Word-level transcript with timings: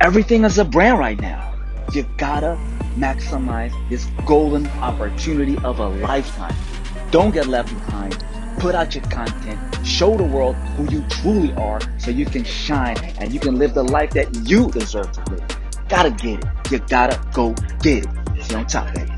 Everything 0.00 0.44
is 0.44 0.58
a 0.58 0.64
brand 0.64 1.00
right 1.00 1.20
now. 1.20 1.54
You 1.92 2.06
gotta 2.18 2.56
maximize 2.96 3.72
this 3.90 4.06
golden 4.24 4.68
opportunity 4.78 5.58
of 5.64 5.80
a 5.80 5.88
lifetime. 5.88 6.54
Don't 7.10 7.32
get 7.32 7.48
left 7.48 7.68
behind. 7.70 8.24
Put 8.58 8.76
out 8.76 8.94
your 8.94 9.02
content. 9.04 9.58
Show 9.84 10.16
the 10.16 10.22
world 10.22 10.54
who 10.76 10.88
you 10.94 11.04
truly 11.08 11.52
are 11.54 11.80
so 11.98 12.12
you 12.12 12.26
can 12.26 12.44
shine 12.44 12.96
and 13.18 13.32
you 13.32 13.40
can 13.40 13.58
live 13.58 13.74
the 13.74 13.82
life 13.82 14.10
that 14.10 14.32
you 14.48 14.70
deserve 14.70 15.10
to 15.10 15.30
live. 15.32 15.44
Gotta 15.88 16.10
get 16.10 16.44
it. 16.44 16.70
You 16.70 16.78
gotta 16.78 17.20
go 17.32 17.54
get 17.80 18.04
it. 18.04 18.44
See 18.44 18.52
you 18.52 18.58
on 18.58 18.66
top, 18.66 18.94
baby. 18.94 19.17